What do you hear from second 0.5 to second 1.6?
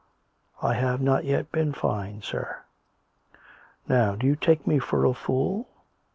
"I have not yet